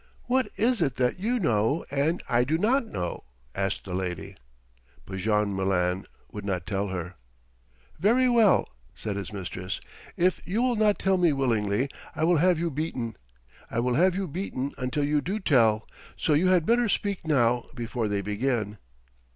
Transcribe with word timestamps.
"What 0.23 0.49
is 0.57 0.81
it 0.81 0.95
that 0.95 1.19
you 1.19 1.37
know 1.39 1.85
and 1.91 2.23
I 2.27 2.43
do 2.43 2.57
not 2.57 2.87
know?" 2.87 3.23
asked 3.53 3.85
the 3.85 3.93
lady. 3.93 4.35
But 5.05 5.19
Jean 5.19 5.55
Malin 5.55 6.07
would 6.31 6.43
not 6.43 6.65
tell 6.65 6.87
her. 6.87 7.13
"Very 7.99 8.27
well," 8.27 8.67
said 8.95 9.15
his 9.15 9.31
mistress; 9.31 9.79
"if 10.17 10.41
you 10.43 10.63
will 10.63 10.75
not 10.75 10.97
tell 10.97 11.17
me 11.19 11.33
willingly 11.33 11.87
I 12.15 12.23
will 12.23 12.37
have 12.37 12.57
you 12.57 12.71
beaten. 12.71 13.15
I 13.69 13.79
will 13.79 13.93
have 13.93 14.15
you 14.15 14.27
beaten 14.27 14.73
until 14.79 15.03
you 15.03 15.21
do 15.21 15.39
tell, 15.39 15.87
so 16.17 16.33
you 16.33 16.47
had 16.47 16.65
better 16.65 16.89
speak 16.89 17.27
now 17.27 17.67
before 17.75 18.07
they 18.07 18.21
begin." 18.21 18.79